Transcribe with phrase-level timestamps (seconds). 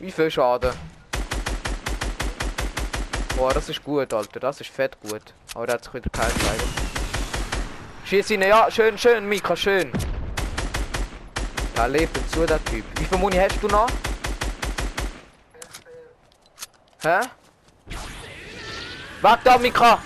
[0.00, 0.72] Wie viel Schaden?
[3.36, 4.40] Boah, das ist gut, Alter.
[4.40, 5.22] Das ist fett gut.
[5.54, 6.64] Aber der hat sich wieder geheilt, leider.
[8.06, 9.92] Schieß ihn, ja, schön, schön, Mika, schön.
[11.74, 12.84] Da lebt dazu, der Typ.
[12.98, 13.88] Wie viel Muni hast du noch?
[17.02, 17.20] Hä?
[19.20, 19.98] Warte da, Mika!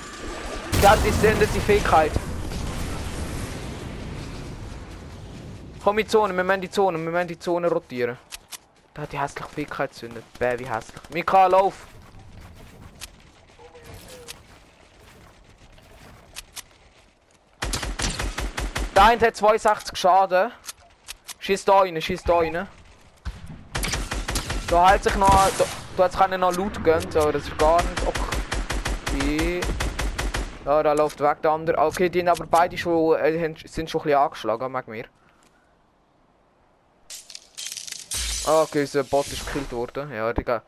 [0.82, 2.10] Der hat die sendet die Fähigkeit.
[5.82, 8.18] Komm in die Zone, wir müssen die Zone, wir müssen die Zone rotieren.
[8.94, 10.24] Da hat die hässliche Fähigkeit gezündet.
[10.38, 11.00] Bäh, wie hässlich.
[11.12, 11.74] Mika, lauf!
[18.94, 20.52] Der eine hat 62 Schaden.
[21.40, 22.68] Schieß da rein, schieß da rein.
[24.68, 25.28] Da hält sich noch.
[25.28, 25.64] Da,
[25.96, 29.60] da jetzt kann noch Loot gönnen, aber das ist gar nicht okay.
[30.64, 31.78] Ja, da läuft weg der andere.
[31.78, 35.06] Okay, die sind aber beide schon, äh, sind schon ein bisschen angeschlagen, mag mir.
[38.46, 40.12] Ah, okay, unser Bot ist gekillt worden.
[40.12, 40.62] Ja, Digga.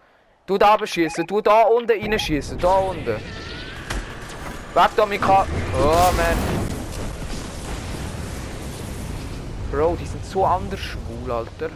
[0.47, 3.17] Du da schießen, du da unten reinschießen, da unten.
[4.75, 5.47] Weg da, Mika.
[5.75, 6.39] Oh, man.
[9.71, 11.71] Bro, die sind so anders schwul, Alter.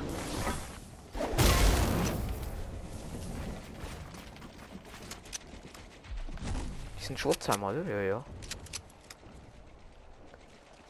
[6.99, 7.83] Die sind schon zusammen, oder?
[7.91, 8.25] Ja, ja.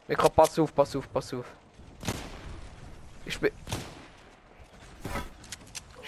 [0.06, 1.46] Ich kann pass auf, pass auf, pass auf.
[3.24, 3.50] Ich bin.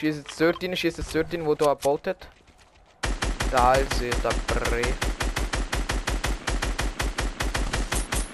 [0.02, 2.26] Schieß jetzt dort rein, schieß jetzt dort rein, wo du gebaut hat.
[3.52, 4.82] Da ist der Bre.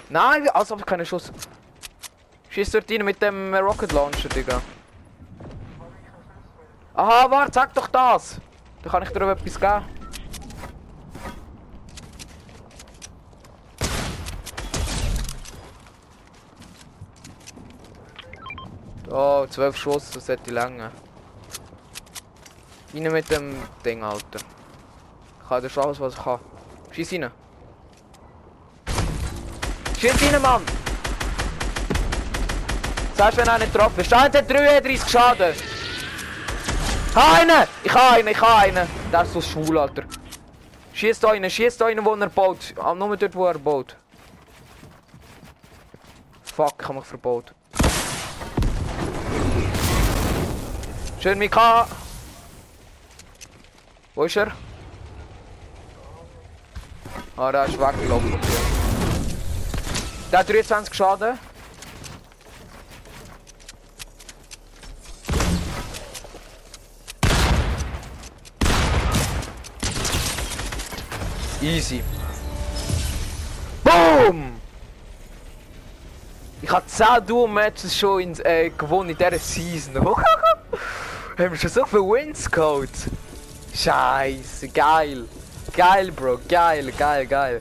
[0.08, 1.30] Nein, als ob keine Schuss.
[2.48, 4.62] Schieß dort rein mit dem Rocket Launcher, Digga.
[6.94, 8.41] Aha, warte, sag doch das!
[8.83, 9.84] Da kann ich dir etwas geben.
[19.11, 20.91] Oh, zwölf Schuss, das hätte lange.
[22.94, 24.39] Rein mit dem Ding, Alter.
[25.42, 26.41] Ich kann das alles, was ich kann.
[26.91, 27.30] Schieß rein.
[29.98, 30.62] Schieß rein, Mann!
[33.14, 34.11] Sagst wenn er nicht getroffen ist?
[34.11, 35.55] Der hat 33 Schaden.
[37.11, 37.68] Ich habe einen!
[37.85, 38.89] Ich habe einen, ich habe einen.
[39.12, 40.05] Der ist so schwul, Alter.
[40.95, 42.74] Schießt rein, schießt rein, wo er baut.
[42.80, 43.96] Ah, nur dort, wo er baut.
[46.42, 47.52] Fuck, ich habe mich verbaut.
[51.20, 51.86] Schön, Mika.
[54.18, 54.51] Wo ist er?
[57.36, 58.36] Ah, der ist weggelaufen.
[60.33, 61.39] Der hat 23 Schaden.
[71.62, 72.02] Easy.
[73.85, 74.61] Boom!
[76.61, 79.95] Ich habe 10 Duo-Matches schon in, äh, gewonnen in dieser Season.
[80.05, 80.17] Haben
[81.36, 82.90] wir schon so viele Wins geholt?
[83.78, 85.28] Scheiße, geil.
[85.72, 87.61] Geil, Bro, geil, geil, geil.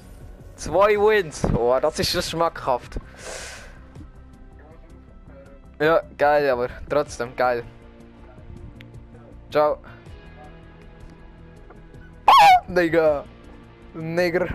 [0.55, 1.43] Zwei Wins.
[1.53, 2.97] Oh, das ist schon schmackhaft.
[5.79, 7.63] Ja, geil, aber trotzdem geil.
[9.51, 9.77] Ciao.
[12.25, 13.23] Oh, Digga.
[13.93, 14.47] Nigger.